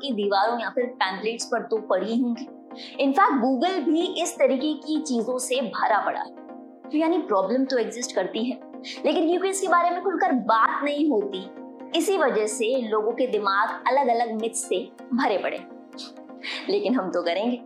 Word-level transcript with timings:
की 0.00 0.12
दीवारों 0.12 0.60
या 0.60 0.70
फिर 0.70 0.86
पैम्पलेट्स 0.86 1.44
पर 1.44 1.62
तो 1.62 1.76
पढ़ी 1.76 2.20
होंगी। 2.20 2.48
इनफैक्ट 3.00 3.40
गूगल 3.40 3.80
भी 3.80 4.22
इस 4.22 4.34
तरीके 4.38 4.72
की 4.74 5.00
चीज़ों 5.00 5.38
से 5.38 5.60
भरा 5.60 5.98
पड़ा 6.00 6.20
है। 6.20 6.34
तो 6.90 6.98
यानी 6.98 7.18
प्रॉब्लम 7.18 7.64
तो 7.64 7.78
एग्जिस्ट 7.78 8.14
करती 8.14 8.50
है। 8.50 8.60
लेकिन 9.06 9.28
क्योंकि 9.28 9.48
इसके 9.48 9.68
बारे 9.68 9.90
में 9.90 10.02
खुलकर 10.02 10.32
बात 10.32 10.84
नहीं 10.84 11.10
होती। 11.10 11.50
इसी 11.98 12.16
वजह 12.16 12.46
से 12.46 12.88
लोगों 12.88 13.12
के 13.12 13.26
दिमाग 13.26 13.84
अलग 13.86 14.08
अलग 14.08 14.40
मिथ 14.40 14.50
से 14.50 14.88
भरे 15.14 15.38
पड़े 15.38 15.58
लेकिन 16.68 16.94
हम 16.94 17.10
तो 17.10 17.22
करेंगे। 17.22 17.56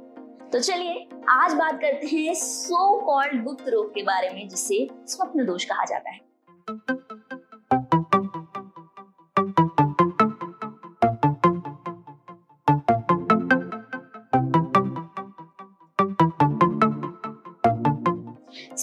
तो 0.53 0.61
चलिए, 0.61 1.09
आज 1.29 1.55
बात 1.55 1.75
करते 1.75 2.17
हैं 2.17 2.35
सो 2.35 3.01
कॉल्ड 3.01 3.45
गुप्त 3.45 3.69
रोग 3.69 3.95
के 3.95 4.03
बारे 4.03 4.31
में, 4.31 4.49
जिसे 4.49 4.89
स्वप्न 5.07 5.47
दोष 5.47 5.65
कहा 5.65 5.85
जाता 5.85 6.11
है। 6.11 6.21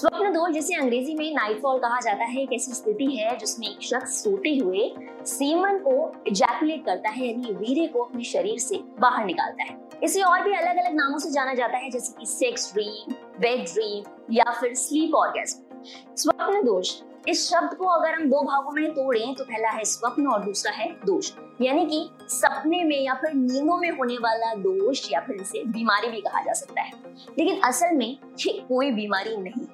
स्वप्न 0.01 0.31
दोष 0.33 0.53
जिसे 0.53 0.75
अंग्रेज़ी 0.75 1.13
में 1.15 1.33
नाइटफॉल 1.33 1.79
कहा 1.79 1.99
जाता 2.01 2.25
है, 2.25 2.41
एक 2.41 2.53
ऐसी 2.53 2.71
स्थिति 2.73 3.05
है 3.07 3.35
जिसमें 3.37 3.67
एक 3.67 3.81
शख्स 3.83 4.13
सोते 4.23 4.55
हुए 4.57 4.89
सीमन 5.25 5.77
को 5.77 6.23
इजैकुलेट 6.27 6.85
करता 6.85 7.09
है, 7.09 7.27
यानी 7.27 7.53
वीर्य 7.55 7.87
को 7.87 8.01
अपने 8.01 8.23
शरीर 8.23 8.59
से 8.59 8.79
बाहर 8.99 9.25
निकालता 9.25 9.63
है। 9.63 9.77
इसे 10.03 10.21
और 10.21 10.41
भी 10.43 10.53
अलग 10.53 10.77
अलग 10.77 10.95
नामों 10.95 11.19
से 11.19 11.31
जाना 11.31 11.53
जाता 11.53 11.77
है, 11.77 11.89
जैसे 11.89 12.13
कि 12.19 12.25
सेक्स 12.25 12.73
ड्रीम 12.73 13.13
बेड 13.39 13.63
ड्रीम 13.63 14.33
या 14.33 14.51
फिर 14.51 14.73
स्लीप 14.75 15.15
ऑर्गेज्म 15.15 16.15
स्वप्न 16.15 16.63
दोष, 16.65 16.95
इस 17.27 17.47
शब्द 17.49 17.73
को 17.77 17.85
अगर 17.87 18.13
हम 18.13 18.29
दो 18.29 18.41
भागों 18.43 18.71
में 18.71 18.91
तोड़ें 18.91 19.33
तो 19.35 19.43
पहला 19.43 19.69
है 19.69 19.83
स्वप्न 19.85 20.27
और 20.27 20.43
दूसरा 20.43 20.71
है 20.71 20.89
दोष। 21.05 21.31
यानी 21.61 21.85
कि 21.85 22.27
सपने 22.29 22.83
में 22.83 22.99
या 22.99 23.13
फिर 23.13 23.33
नींदों 23.33 23.77
में 23.77 23.89
होने 23.91 24.17
वाला 24.17 24.53
दोष 24.61 25.07
या 25.11 25.19
फिर 25.19 25.41
इसे 25.41 25.63
बीमारी 25.67 26.09
भी 26.11 26.21
कहा 26.21 26.41
जा 26.41 26.53
सकता 26.53 26.81
है। 26.81 26.91
लेकिन 27.39 27.61
असल 27.61 27.95
में 27.95 28.07
ये 28.39 28.53
कोई 28.69 28.91
बीमारी 28.91 29.37
नहीं 29.37 29.65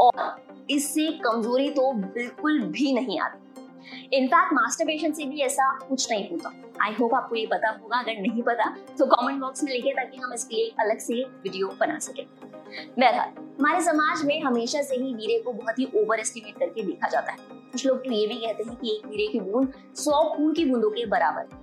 और 0.00 0.66
इससे 0.70 1.06
कमज़ोरी 1.24 1.68
तो 1.70 1.92
बिल्कुल 1.92 2.60
भी 2.62 2.92
नहीं 2.92 3.18
आती। 3.20 4.16
इनफैक्ट 4.16 4.52
मास्टरबेशन 4.52 5.12
से 5.12 5.24
भी 5.24 5.40
ऐसा 5.40 5.70
कुछ 5.78 6.10
नहीं 6.10 6.28
होता। 6.30 6.52
आई 6.82 6.92
होप 6.94 7.14
आपको 7.14 7.36
ये 7.36 7.46
पता 7.46 7.68
होगा, 7.72 7.98
अगर 7.98 8.20
नहीं 8.20 8.42
पता 8.42 8.64
तो 8.98 9.06
कमेंट 9.06 9.40
बॉक्स 9.40 9.62
में 9.64 9.72
लिखिए 9.72 9.92
ताकि 9.92 10.18
हम 10.18 10.32
इसके 10.34 10.56
लिए 10.56 10.72
अलग 10.80 10.98
से 10.98 11.14
वीडियो 11.14 11.68
बना 11.80 11.98
सके। 11.98 12.22
बहरहाल, 12.22 13.28
हमारे 13.58 13.80
समाज 13.82 14.24
में 14.24 14.40
हमेशा 14.42 14.82
से 14.82 14.96
ही 14.96 15.14
वीरे 15.14 15.38
को 15.38 15.52
बहुत 15.52 15.78
ही 15.78 15.88
ओवर 15.96 16.20
एस्टिमेट 16.20 16.58
करके 16.58 16.82
देखा 16.82 17.08
जाता 17.08 17.32
है। 17.32 17.38
कुछ 17.72 17.86
लोग 17.86 17.98
तो 17.98 18.12
ये 18.12 18.26
भी 18.26 18.34
कहते 18.36 18.62
हैं 18.62 18.76
कि 18.76 18.90
एक 18.90 19.06
वीरे 19.06 19.26
की 19.28 19.40
बूंद 19.40 19.72
सौ 19.96 20.22
खून 20.34 20.52
की 20.54 20.64
बूंदों 20.64 20.90
के 20.90 21.06
बराबर 21.06 21.56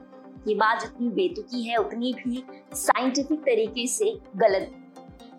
ये 0.48 0.56
बात 0.56 0.82
जितनी 0.82 1.08
बेतुकी 1.10 1.64
है, 1.64 1.78
उतनी 1.78 2.14
भी 2.16 2.44
साइंटिफिक 2.76 3.40
तरीके 3.42 3.88
से 3.88 4.12
गलत 4.38 4.72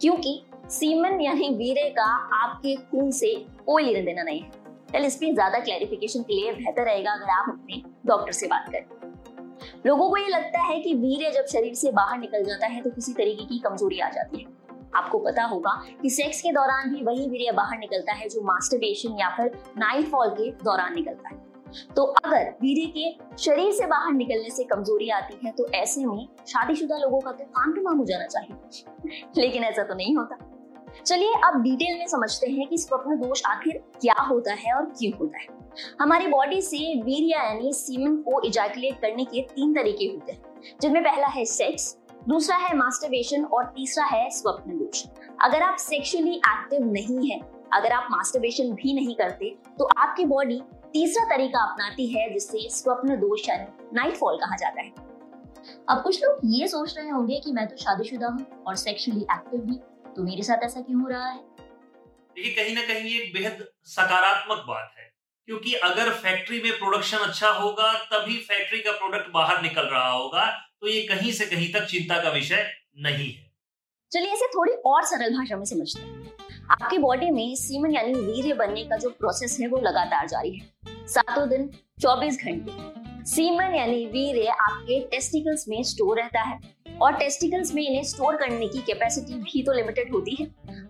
क्योंकि 0.01 0.43
सीमन 0.71 1.21
यानी 1.21 1.49
वीरे 1.57 1.89
का 1.91 2.05
आपके 2.37 2.75
खून 2.77 3.11
से 3.11 3.35
कोई 3.67 3.85
लेना 3.85 4.05
देना 4.05 4.23
नहीं 4.23 4.41
है। 4.41 4.65
पर 4.93 5.33
ज़्यादा 5.35 5.59
क्लैरिफिकेशन 5.59 6.23
के 6.23 6.35
लिए 6.35 6.53
बेहतर 6.53 6.85
रहेगा 6.85 7.13
अगर 7.13 7.31
आप 7.31 7.49
अपने 7.49 7.83
डॉक्टर 8.07 8.33
से 8.33 8.47
बात 8.47 8.69
करें। 8.71 8.87
लोगों 9.87 10.09
को 10.11 10.17
ये 10.17 10.29
लगता 10.29 10.61
है 10.63 10.79
कि 10.81 10.95
वीर्य 10.95 11.31
जब 11.31 11.47
शरीर 11.53 11.75
से 11.75 11.91
बाहर 11.93 12.19
निकल 12.19 12.45
जाता 12.45 12.67
है 12.67 12.81
तो 12.83 12.91
किसी 12.91 13.13
तरीके 13.13 13.45
की 13.45 13.59
कमज़ोरी 13.59 14.01
आ 14.01 14.09
जाती 14.11 14.39
है। 14.39 14.55
आपको 14.95 15.19
पता 15.19 15.45
होगा 15.45 15.71
कि 16.03 16.11
सेक्स 16.11 16.41
के 16.41 16.53
दौरान 16.53 16.91
भी 16.91 17.03
वही 17.05 17.29
वीर्य 17.29 17.53
बाहर 17.53 17.79
निकलता 17.79 18.13
है 18.13 18.29
जो 18.29 18.41
मास्टरबेशन 18.43 19.17
या 19.21 19.29
फिर 19.37 19.59
नाइट 19.79 20.09
फॉल 20.09 20.31
के 20.31 20.51
दौरान 20.65 20.95
निकलता 20.95 21.29
है। 21.29 21.45
तो 21.97 22.03
अगर 22.03 22.51
वीर्य 22.63 22.87
के 22.97 23.37
शरीर 23.39 23.73
से 23.73 23.87
बाहर 23.87 24.13
निकलने 24.13 24.51
से 24.51 24.65
कमज़ोरी 24.65 25.09
आती 25.11 25.39
है 25.45 25.53
तो 25.53 25.67
ऐसे 25.75 26.05
में 26.07 26.27
शादीशुदा 26.49 26.99
लोगों 26.99 27.21
का 27.21 27.33
तो 27.33 27.45
काम 27.47 27.73
तमाम 27.73 27.99
हो 27.99 28.05
जाना 28.05 28.27
चाहिए। 28.27 29.11
लेकिन 29.37 29.65
ऐसा 29.65 29.83
तो 29.83 29.95
नहीं 29.95 30.17
होता। 30.17 30.39
चलिए 31.03 31.35
अब 31.45 31.63
डिटेल 31.63 31.99
में 31.99 32.07
समझते 32.07 32.51
हैं 32.51 32.67
कि 32.69 32.79
स्वप्न 32.79 33.17
दोष 33.19 33.43
आखिर 33.47 33.83
क्या 34.01 34.23
होता 34.23 34.53
है 34.55 34.73
और 34.73 34.85
क्यों 34.99 35.13
होता 35.13 35.39
है। 35.39 35.47
हमारी 36.01 36.27
बॉडी 36.27 36.61
से 36.63 36.79
वीर्य 37.03 37.33
यानी 37.33 37.73
सीमन 37.73 38.17
को 38.23 38.41
इजैकुलेट 38.43 39.01
करने 39.01 39.25
के 39.25 39.41
तीन 39.51 39.75
तरीके 39.75 40.05
होते 40.07 40.33
हैं। 40.33 40.79
जिनमें 40.81 41.03
पहला 41.05 41.27
है 41.27 41.45
सेक्स 41.47 41.97
दूसरा 42.29 42.57
है 42.57 42.77
मास्टरबेशन 42.77 43.45
और 43.45 43.65
तीसरा 43.67 44.05
है 44.07 44.29
स्वप्न 44.31 44.79
दोष। 44.79 45.05
अगर 45.43 45.63
आप 45.63 45.77
सेक्सुअली 45.79 46.35
एक्टिव 46.35 46.85
नहीं 46.85 47.31
है, 47.31 47.41
अगर 47.75 47.93
आप 47.93 48.09
मास्टरबेशन 48.11 48.73
भी 48.73 48.95
नहीं 48.95 49.15
करते 49.15 49.57
तो 49.79 49.89
आपकी 49.97 50.25
बॉडी 50.25 50.61
तीसरा 50.93 51.25
तरीका 51.27 51.63
अपनाती 51.63 52.07
है, 52.07 52.33
जिसे 52.33 52.69
स्वप्न 52.71 53.17
दोष 53.17 53.49
यानी 53.49 53.67
नाइटफॉल 53.95 54.37
कहा 54.37 54.57
जाता 54.57 54.83
है। 54.83 54.93
अब 55.89 56.03
कुछ 56.03 56.23
लोग 56.25 56.41
ये 56.47 56.67
सोच 56.69 56.97
रहे 56.99 57.09
होंगे 57.09 57.41
कि 57.45 57.53
मैं 57.53 57.67
तो 57.69 57.77
शादीशुदा 57.77 58.29
हूँ 58.29 58.47
और 58.67 58.77
सेक्सुअली 58.77 59.23
एक्टिव 59.23 59.61
भी। 59.61 59.79
तो 60.17 60.23
मेरे 60.23 60.43
साथ 60.43 60.63
ऐसा 60.65 60.81
क्यों 60.81 61.01
हो 61.03 61.09
रहा 61.09 61.29
है? 61.29 61.39
देखिए 62.37 62.53
कहीं 62.55 62.75
ना 62.75 62.83
कहीं 62.83 63.11
ये 63.11 63.23
एक 63.23 63.33
बेहद 63.35 63.65
सकारात्मक 63.87 64.65
बात 64.69 64.95
है 64.99 65.05
क्योंकि 65.49 65.75
अगर 65.85 66.11
फैक्ट्री 66.15 66.61
में 66.63 66.73
प्रोडक्शन 66.73 67.19
अच्छा 67.19 67.49
होगा 67.49 67.93
तभी 68.13 68.37
फैक्ट्री 68.43 68.79
का 68.79 68.93
प्रोडक्ट 68.93 69.31
बाहर 69.33 69.63
निकल 69.63 69.83
रहा 69.83 70.11
होगा 70.11 70.47
तो 70.81 70.89
ये 70.89 71.03
कहीं 71.03 71.33
से 71.33 71.47
कहीं 71.47 71.73
तक 71.73 71.85
चिंता 71.87 72.23
का 72.23 72.31
विषय 72.31 72.67
नहीं 72.99 73.31
है। 73.33 73.45
चलिए 74.13 74.33
इसे 74.33 74.47
थोड़ी 74.47 74.73
और 74.87 75.05
सरल 75.05 75.37
भाषा 75.37 75.57
में 75.57 75.65
समझते 75.65 76.03
हैं। 76.03 76.35
आपकी 76.71 76.99
बॉडी 76.99 77.31
में 77.31 77.55
सीमन 77.55 77.95
यानी 77.95 78.15
वीर्य 78.15 78.55
बनने 78.55 78.85
का 78.85 78.97
जो 78.97 79.11
प्रोसेस 79.11 79.59
है 79.61 79.69
वो 79.69 79.81
लगातार 79.81 80.29
जारी 80.29 80.57
है। 80.59 81.07
सातों 81.07 81.49
दिन 81.49 81.69
24 82.01 82.39
घंटे। 82.45 83.25
सीमन 83.31 83.75
यानी 83.75 84.07
वीर्य 84.07 84.47
आपके 84.47 85.01
टेस्टिकल्स 85.01 85.65
में 85.69 85.83
स्टोर 85.83 86.17
रहता 86.17 86.43
है। 86.43 86.76
और 87.03 87.13
टेस्टिकल्स 87.15 87.75
में 87.75 87.83
इन्हें 87.83 88.03
स्टोर 88.05 88.37
करने 88.37 88.69
की 88.69 88.79
कैपेसिटी 88.83 89.35
भी 89.35 89.63
तो 89.63 89.73
लिमिटेड 89.73 90.13
होती 90.13 90.35
है। 90.35 90.47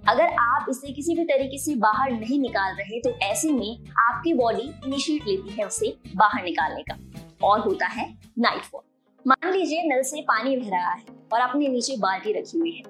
अगर 0.08 0.34
आप 0.40 0.66
इसे 0.70 0.92
किसी 0.92 1.14
भी 1.14 1.24
तरीके 1.24 1.58
से 1.58 1.74
बाहर 1.76 2.12
नहीं 2.12 2.40
निकाल 2.40 2.74
रहे 2.74 3.00
तो 3.00 3.10
ऐसे 3.24 3.52
में 3.52 3.92
आपकी 4.00 4.34
बॉडी 4.34 4.70
इनिशिएट 4.86 5.26
लेती 5.28 5.54
है 5.54 5.66
उसे 5.66 5.94
बाहर 6.16 6.44
निकालने 6.44 6.82
का। 6.82 6.98
और 7.42 7.60
होता 7.60 7.86
है 7.86 8.08
नाइटफॉल 8.38 8.82
मान 9.24 9.52
लीजिए 9.52 9.82
नल 9.86 10.02
से 10.04 10.20
पानी 10.24 10.56
बह 10.56 10.68
रहा 10.70 10.90
है 10.90 11.02
और 11.32 11.40
आपने 11.40 11.68
नीचे 11.68 11.96
बाल्टी 11.98 12.32
रखी 12.32 12.58
हुई 12.58 12.72
है। 12.72 12.82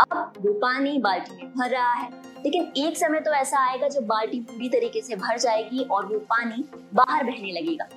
अब 0.00 0.32
वो 0.40 0.52
पानी 0.54 0.98
बाल्टी 0.98 1.36
में 1.36 1.52
भर 1.52 1.70
रहा 1.70 1.92
है, 1.92 2.08
लेकिन 2.44 2.72
एक 2.78 2.96
समय 2.96 3.20
तो 3.20 3.32
ऐसा 3.32 3.58
आएगा 3.62 3.88
जब 3.88 4.06
बाल्टी 4.06 4.40
पूरी 4.42 4.68
तरीके 4.68 5.00
से 5.00 5.16
भर 5.16 5.38
जाएगी 5.38 5.84
और 5.86 6.06
वो 6.06 6.18
पानी 6.30 6.64
बाहर 6.94 7.24
बहने 7.24 7.52
लगेगा। 7.52 7.88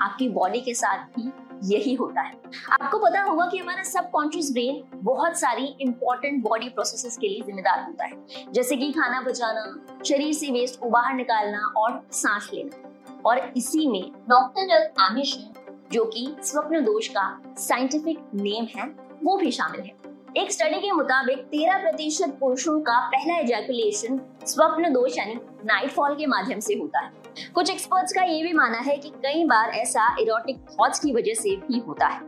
आपकी 0.00 0.28
बॉडी 0.30 0.60
के 0.60 0.74
साथ 0.74 1.04
भी 1.16 1.30
यही 1.64 1.94
होता 1.94 2.20
है। 2.20 2.34
आपको 2.82 2.98
पता 2.98 3.22
होगा 3.22 3.46
कि 3.46 3.58
हमारा 3.58 3.82
सब 3.82 4.10
कॉन्शियस 4.10 4.52
ब्रेन 4.52 4.82
बहुत 4.94 5.36
सारी 5.36 5.76
इंपॉर्टेंट 5.80 6.44
बॉडी 6.44 6.68
प्रोसेसेस 6.68 7.16
के 7.16 7.28
लिए 7.28 7.42
जिम्मेदार 7.46 7.84
होता 7.84 8.04
है। 8.04 8.26
जैसे 8.52 8.76
कि 8.76 8.92
खाना 8.92 9.20
बचाना 9.20 9.86
शरीर 10.04 10.32
से 10.32 10.50
वेस्ट 10.50 10.80
को 10.80 10.90
बाहर 10.90 11.14
निकालना 11.14 11.72
और 11.76 12.08
सांस 12.12 12.50
लेना। 12.54 12.86
और 13.26 13.52
इसी 13.56 13.88
में 13.88 14.10
नॉक्टर्नल 14.30 15.12
एमिशन 15.12 15.54
जो 15.92 16.04
कि 16.04 16.36
स्वप्न 16.42 16.84
दोष 16.84 17.08
का 17.08 17.40
साइंटिफिक 17.58 18.18
नेम 18.34 18.64
है, 18.76 18.86
वो 19.24 19.36
भी 19.36 19.50
शामिल 19.50 19.80
है। 19.80 20.09
एक 20.36 20.52
स्टडी 20.52 20.78
के 20.78 20.90
मुताबिक 20.92 21.38
13 21.50 21.78
प्रतिशत 21.78 22.36
पुरुषों 22.40 22.80
का 22.80 22.98
पहला 23.06 23.36
एजैकुलेशन 23.38 24.20
स्वप्न 24.46 24.92
दोष 24.92 25.18
यानी 25.18 25.34
नाइटफॉल 25.64 26.14
के 26.14 26.26
माध्यम 26.26 26.60
से 26.60 26.74
होता 26.74 26.98
है। 26.98 27.12
कुछ 27.54 27.70
एक्सपर्ट्स 27.70 28.12
का 28.12 28.22
ये 28.22 28.42
भी 28.42 28.52
मानना 28.52 28.78
है 28.78 28.96
कि 28.96 29.08
कई 29.08 29.44
बार 29.44 29.70
ऐसा 29.70 30.16
इरोटिक 30.20 30.60
थॉट्स 30.70 31.00
की 31.00 31.12
वजह 31.12 31.34
से 31.34 31.56
भी 31.56 31.78
होता 31.78 32.06
है। 32.06 32.20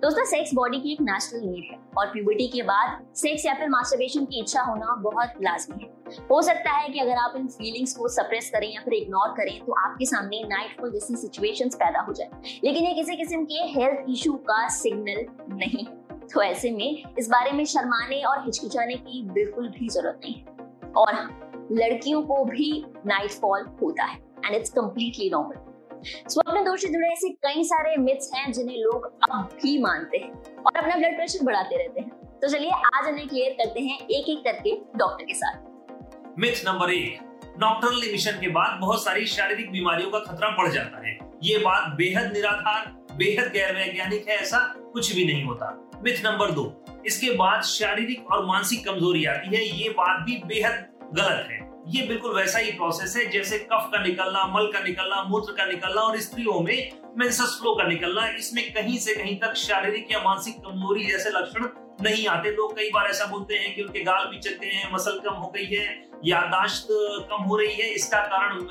दोस्तों 0.00 0.24
सेक्स 0.24 0.50
बॉडी 0.54 0.80
की 0.80 0.92
एक 0.92 1.00
नेचुरल 1.00 1.42
नीड 1.44 1.72
है 1.72 1.78
और 1.98 2.06
प्यूबर्टी 2.06 2.46
के 2.48 2.62
बाद 2.62 3.00
सेक्स 3.16 3.46
या 3.46 3.54
फिर 3.54 3.68
मास्टरबेशन 3.68 4.24
की 4.24 4.40
इच्छा 4.40 4.62
होना 4.62 4.94
बहुत 5.02 5.32
लाजमी 5.42 5.84
है। 5.84 5.90
हो 6.30 6.40
सकता 6.42 6.70
है 6.70 6.88
कि 6.88 6.98
अगर 6.98 7.16
आप 7.16 7.32
इन 7.36 7.46
फीलिंग्स 7.48 7.96
को 7.96 8.08
सप्रेस 8.08 8.50
करें 8.50 8.68
या 8.72 8.80
फिर 8.80 8.94
इग्नोर 8.94 9.28
करें 9.28 9.58
तो 9.58 9.72
आपके 9.80 10.06
सामने 10.06 10.42
नाइटफॉल 10.48 10.92
जैसी 10.92 11.16
सिचुएशंस 11.16 11.74
पैदा 11.74 12.00
हो 12.00 12.12
जाए। 12.12 12.30
लेकिन 12.64 12.84
ये 12.84 12.94
किसी 12.94 13.16
किस्म 13.16 13.44
के 13.44 13.64
हेल्थ 13.78 14.10
इशू 14.10 14.32
का 14.50 14.68
सिग्नल 14.68 15.24
नहीं 15.56 15.84
तो 16.34 16.42
ऐसे 16.42 16.70
में 16.70 17.14
इस 17.18 17.28
बारे 17.28 17.50
में 17.52 17.64
शर्माने 17.64 18.22
और 18.22 18.44
हिचकिचाने 18.44 18.94
की 18.96 19.22
बिल्कुल 19.32 19.68
भी 19.68 19.88
ज़रूरत 19.88 20.20
नहीं 20.24 20.34
है। 20.34 20.92
और 20.92 21.14
लड़कियों 21.72 22.22
को 22.22 22.44
भी 22.44 22.84
नाइट 23.06 23.30
फॉल 23.30 23.66
होता 23.82 24.04
है 24.04 24.16
एंड 24.44 24.54
इट्स 24.54 24.70
कम्प्लीटली 24.70 25.28
नॉर्मल 25.30 25.70
स्वप्न 26.28 26.64
दोष 26.64 26.80
से 26.80 26.88
जुड़े 26.88 27.08
ऐसे 27.08 27.28
कई 27.46 27.64
सारे 27.64 27.96
मिथ्स 27.96 28.30
हैं 28.34 28.52
जिन्हें 28.52 28.76
लोग 28.76 29.04
अब 29.04 29.58
भी 29.62 29.76
मानते 29.82 30.18
हैं 30.18 30.32
और 30.54 30.76
अपना 30.76 30.96
ब्लड 30.96 31.16
प्रेशर 31.16 31.44
बढ़ाते 31.44 31.76
रहते 31.76 32.00
हैं। 32.00 32.10
तो 32.40 32.48
चलिए 32.48 32.70
आज 32.70 33.08
इन्हें 33.08 33.28
क्लियर 33.28 33.52
करते 33.52 33.80
हैं 33.80 33.98
एक 33.98 34.28
एक 34.28 34.38
करके 34.38 34.74
डॉक्टर 34.96 35.24
के 35.24 35.34
साथ। 35.34 36.38
मिथ 36.38 36.66
नंबर 36.66 36.90
एक 36.90 37.54
नॉक्टर्नल 37.60 38.08
इमिशन 38.08 38.40
के 38.40 38.48
बाद 38.48 38.78
बहुत 38.80 39.04
सारी 39.04 39.26
शारीरिक 39.26 39.70
बीमारियों 39.72 40.10
का 40.10 40.18
खतरा 40.20 40.50
बढ़ 40.56 40.72
जाता 40.72 41.06
है। 41.06 41.18
ये 41.42 41.58
बात 41.58 41.96
बेहद 41.96 42.32
निराधार, 42.32 42.86
बेहद 43.16 43.52
गैर 43.52 43.74
वैज्ञानिक 43.76 44.28
है, 44.28 44.36
ऐसा 44.36 44.58
कुछ 44.92 45.14
भी 45.14 45.24
नहीं 45.24 45.44
होता। 45.44 45.70
मिथ 46.04 46.24
नंबर 46.24 46.50
दो। 46.50 47.02
इसके 47.06 47.30
बाद 47.36 47.62
शारीरिक 47.64 48.30
और 48.32 48.44
मानसिक 48.46 48.84
कमज़ोरी 48.84 49.24
आती 49.24 49.56
है। 49.56 49.64
ये 49.78 49.88
बात 49.90 50.24
भी 50.26 50.36
बेहद 50.46 50.86
गलत 51.14 51.46
है। 51.50 51.60
ये 51.88 52.06
बिल्कुल 52.08 52.34
वैसा 52.36 52.58
ही 52.58 52.70
प्रोसेस 52.70 53.16
है, 53.16 53.24
जैसे 53.30 53.58
कफ 53.60 53.88
का 53.92 54.02
निकलना, 54.02 54.44
मल 54.46 54.70
का 54.72 54.80
निकलना, 54.80 55.22
मूत्र 55.24 55.52
का 55.52 55.64
निकलना 55.64 56.00
और 56.00 56.18
स्त्रियों 56.20 56.60
में 56.60 56.92
मेंसेस 57.18 57.56
फ्लो 57.60 57.74
का 57.74 57.86
निकलना। 57.88 58.26
इसमें 58.28 58.72
कहीं 58.74 58.98
से 58.98 59.14
कहीं 59.14 59.36
तक 59.36 59.54
शारीरिक 59.58 60.12
या 60.12 60.22
मानसिक 60.24 60.56
कमज़ोरी 60.56 61.04
जैसे 61.06 61.30
लक्षण 61.30 61.66
नहीं 62.02 62.26
आते। 62.26 62.50
लोग 62.50 62.76
कई 62.76 62.90
बार 62.90 63.06
ऐसा 63.06 63.26
बोलते 63.26 63.54
हैं 63.54 63.74
कि 63.74 63.82
उनके 63.82 64.00
गाल 64.04 64.24
पिचकते 64.26 64.66
हैं, 64.66 64.92
मसल 64.92 65.18
कम 65.20 65.34
हो 65.34 65.50
गई 65.56 65.64
है 65.66 65.86
यादाश्त 66.26 66.86
कम 67.30 67.42
हो 67.42 67.56
रही 67.56 67.74
है। 67.74 67.88
इसका 67.90 68.20
कारण 68.26 68.66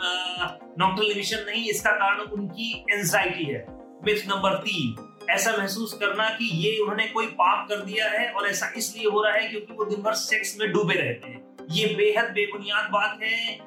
नॉक्टल 0.80 1.14
नहीं, 1.46 1.70
इसका 1.70 1.92
कारण 1.94 2.20
उनकी 2.32 2.74
एंजाइटी 2.92 3.44
है। 3.44 3.66
मिथ 4.04 4.28
नंबर 4.28 4.56
तीन 4.60 4.96
ऐसा 5.32 5.52
महसूस 5.58 5.94
करना 5.94 6.30
कि 6.30 6.46
ये 6.58 6.78
उन्होंने 6.78 7.06
कोई 7.08 7.26
पाप 7.40 7.68
कर 7.70 7.82
दिया 7.82 8.10
है 8.10 8.30
और 8.32 8.48
ऐसा 8.48 8.72
इसलिए 8.78 9.10
हो 9.10 9.24
रहा 9.24 9.34
है 9.34 9.48
क्योंकि 9.50 9.74
वो 9.74 9.86
दिन 9.86 10.02
भर 10.04 10.14
सेक्स 10.14 10.56
में 10.60 10.72
डूबे 10.72 10.94
रहते 10.94 11.30
हैं। 11.30 11.40
ये 11.72 11.86
बेहद 11.96 12.32
बेबुनियाद 12.32 12.90
बात 12.92 13.20
है। 13.24 13.60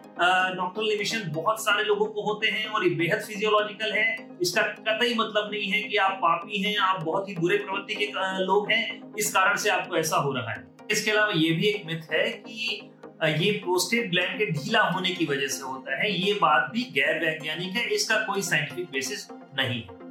नॉक्टल 0.54 0.82
लिमिशन 0.82 1.22
बहुत 1.32 1.60
सारे 1.64 1.84
लोगों 1.84 2.06
को 2.06 2.22
होते 2.22 2.48
हैं 2.48 2.66
और 2.66 2.84
ये 2.84 2.90
बेहद 2.94 3.22
फिजियोलॉजिकल 3.22 3.92
है। 3.92 4.16
इसका 4.42 4.62
कतई 4.62 5.14
मतलब 5.14 5.50
नहीं 5.52 5.70
है 5.70 5.82
कि 5.82 5.96
आप 5.96 6.18
पापी 6.22 6.62
हैं, 6.62 6.76
आप 6.78 7.02
बहुत 7.02 7.28
ही 7.28 7.34
बुरे 7.34 7.56
प्रवृत्ति 7.56 7.94
के 7.94 8.06
लोग 8.44 8.70
हैं। 8.72 9.14
इस 9.18 9.32
कारण 9.32 9.56
से 9.56 9.70
आपको 9.70 9.96
ऐसा 9.96 10.16
हो 10.16 10.32
रहा 10.32 10.52
है। 10.52 10.64
इसके 10.90 11.10
अलावा 11.10 11.32
ये 11.36 11.50
भी 11.50 11.66
एक 11.68 11.86
मिथ 11.86 12.12
है 12.12 12.28
कि 12.46 12.90
ये 13.38 13.50
प्रोस्टेट 13.54 14.10
ग्लैंड 14.10 14.38
के 14.38 14.46
ढीला 14.46 14.80
होने 14.84 15.10
की 15.10 15.24
वजह 15.26 15.46
से 15.48 15.62
होता 15.62 16.00
है। 16.00 16.12
ये 16.12 16.32
बात 16.34 16.70
भी 16.74 16.82
गैर 16.94 17.24
वैज्ञानिक 17.24 17.76
है। 17.76 17.88
इसका 17.88 18.16
कोई 18.26 18.42
साइंटिफिक 18.42 18.90
बेसिस 18.92 19.28
नहीं 19.32 19.82
है। 19.82 20.03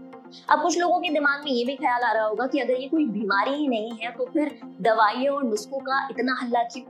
अब 0.50 0.62
कुछ 0.62 0.78
लोगों 0.80 1.00
के 1.00 1.10
दिमाग 1.10 1.44
में 1.46 1.52
ये 1.52 1.66
भी 1.66 1.76
ख्याल 1.76 2.02
आ 2.02 2.12
रहा 2.12 2.26
होगा 2.26 2.48
कि 2.48 2.60
अगर 2.60 2.74
ये 2.74 2.88
कोई 2.88 3.06
बीमारी 3.06 3.52
ही 3.52 3.68
नहीं 3.68 3.92
है 3.92 4.12
तो 4.12 4.26
फिर 4.26 4.60
दवाइयों 4.82 5.36
और 5.36 5.44
नुस्खों 5.44 5.80
का 5.80 6.08
इतना 6.12 6.38
हल्ला 6.42 6.64
क्यों? 6.64 6.84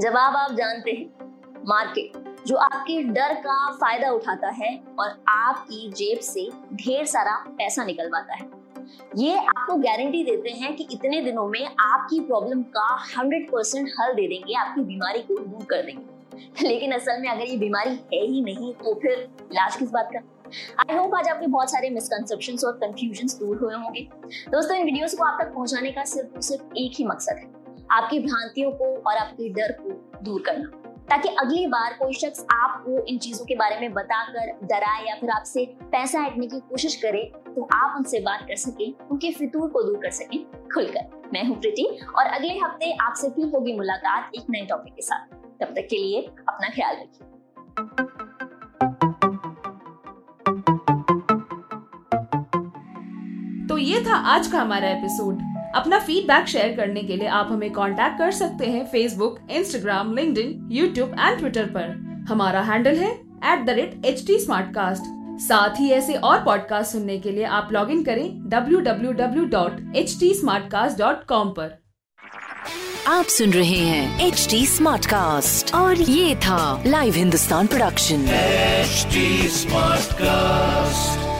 जवाब 0.00 0.36
आप 0.36 0.52
जानते 0.52 0.90
हैं, 0.90 1.06
मार्केट, 1.66 2.12
जो 2.46 2.56
आपके 2.56 3.02
डर 3.02 3.34
का 3.34 3.72
फ़ायदा 3.72 4.10
उठाता 4.10 4.48
है 4.48 4.82
और 4.98 5.22
आपकी 5.28 5.90
जेब 5.90 6.18
से 6.18 6.48
ढेर 6.74 7.04
सारा 7.06 7.36
पैसा 7.48 7.84
निकलवाता 7.84 8.34
है। 8.34 8.48
ये 9.16 9.36
आपको 9.36 9.76
गारंटी 9.76 10.24
देते 10.24 10.50
हैं 10.50 10.74
कि 10.76 10.86
इतने 10.92 11.20
दिनों 11.22 11.46
में 11.48 11.66
आपकी 11.66 12.20
प्रॉब्लम 12.20 12.62
का 12.62 12.86
100 13.04 13.50
परसेंट 13.50 13.88
हल 14.00 14.14
दे 14.14 14.28
देंगे, 14.28 14.54
आपकी 14.54 14.80
बीमारी 14.80 15.20
को 15.20 15.38
दूर 15.38 15.64
कर 15.64 15.82
देंगे। 15.82 16.68
लेकिन 16.68 16.92
असल 16.92 17.20
में 17.20 17.28
अगर 17.28 17.44
ये 17.44 17.56
बीमारी 17.56 17.90
है 17.90 18.26
ही 18.26 18.42
नहीं 18.42 18.72
तो 18.74 18.94
फिर 18.94 19.18
इलाज 19.52 19.76
किस 19.76 19.90
बात 19.90 20.10
का? 20.12 20.20
आई 20.80 20.96
होप 20.96 21.14
आज 21.14 21.28
आपके 21.28 21.46
बहुत 21.46 21.70
सारे 21.70 21.90
मिसकंसेप्शन 21.90 22.66
और 22.66 22.72
कंफ्यूजन 22.78 23.26
दूर 23.38 23.56
हुए 23.58 23.74
होंगे। 23.74 24.00
दोस्तों, 24.50 24.76
इन 24.76 24.84
वीडियोस 24.84 25.14
को 25.14 25.24
आप 25.24 25.38
तक 25.40 25.52
पहुँचाने 25.54 25.90
का 25.92 26.04
सिर्फ़ 26.04 26.40
सिर्फ़ 26.40 26.76
एक 26.78 26.92
ही 26.98 27.04
मकसद 27.06 27.36
है, 27.38 27.46
आपकी 27.92 28.18
भ्रांतियों 28.20 28.70
को 28.72 28.94
और 29.00 29.16
आपके 29.16 29.48
डर 29.50 29.72
को 29.80 30.20
दूर 30.22 30.42
करना। 30.46 30.80
ताकि 31.10 31.28
अगली 31.40 31.66
बार 31.66 31.96
कोई 31.98 32.12
शख्स 32.14 32.44
आपको 32.52 33.04
इन 33.04 33.18
चीज़ों 33.18 33.44
के 33.46 33.54
बारे 33.54 33.78
में 33.80 33.92
बताकर 33.92 34.52
डराए 34.64 35.04
या 35.06 35.14
फिर 35.14 35.30
आपसे 35.30 35.64
पैसा 35.82 36.20
हटने 36.20 36.46
की 36.46 36.60
कोशिश 36.60 36.96
करे 36.96 37.22
तो 37.46 37.68
आप 37.74 37.96
उनसे 37.96 38.20
बात 38.20 38.46
कर 38.48 38.56
सके, 38.58 38.90
उनके 39.10 39.32
फितूर 39.32 39.68
को 39.70 39.82
दूर 39.82 39.98
कर 40.02 40.10
सके 40.12 40.38
खुलकर। 40.74 41.30
मैं 41.32 41.44
हूँ 41.44 41.60
प्रीति 41.60 41.84
और 42.08 42.26
अगले 42.28 42.58
हफ़्ते 42.58 42.92
आपसे 43.02 43.30
फिर 43.30 43.50
होगी 43.54 43.76
मुलाकात 43.76 44.30
एक 44.34 44.50
नए 44.50 44.66
टॉपिक 44.66 44.94
के 44.94 45.02
साथ। 45.02 45.34
तब 45.60 45.74
तक 45.74 45.86
के 45.90 45.96
लिए 45.98 46.20
अपना 46.20 46.68
ख्याल 46.68 46.96
रखिए। 46.96 47.28
ये 53.84 54.00
था 54.00 54.14
आज 54.16 54.46
का 54.46 54.60
हमारा 54.60 54.88
एपिसोड 54.88 55.38
अपना 55.74 55.98
फीडबैक 55.98 56.46
शेयर 56.46 56.76
करने 56.76 57.02
के 57.02 57.16
लिए 57.16 57.28
आप 57.28 57.48
हमें 57.50 57.72
कांटेक्ट 57.72 58.18
कर 58.18 58.30
सकते 58.30 58.66
हैं 58.66 58.86
Facebook 58.86 59.38
Instagram 59.50 60.14
link 60.14 60.68
YouTube 60.72 61.16
and 61.20 61.38
Twitter 61.38 61.64
पर। 61.64 61.90
हमारा 62.28 62.60
हैंडल 62.60 62.96
है 62.96 63.10
at 63.44 63.66
the 63.66 63.70
rate 63.70 64.04
H 64.04 64.26
T 64.26 64.38
साथ 65.44 65.80
ही 65.80 65.90
ऐसे 65.90 66.14
और 66.14 66.44
पॉडकास्ट 66.44 66.92
सुनने 66.92 67.18
के 67.18 67.30
लिए 67.30 67.44
आप 67.44 67.68
लॉग 67.72 67.90
इन 67.90 68.04
करें 68.04 68.48
W 68.48 68.80
W 68.80 69.12
W 69.12 69.44
dot 69.44 69.72
www.htsmartcast.com 69.72 71.48
पर। 71.48 71.82
आप 73.06 73.24
सुन 73.24 73.50
रहे 73.50 73.78
हैं 73.78 74.26
एच 74.26 74.46
टी 74.50 74.66
और 75.74 75.96
ये 75.96 76.36
था 76.36 76.82
live 76.86 77.14
Hindustan 77.14 77.66
production 77.66 78.26
smart 79.48 80.12
cast 80.12 81.33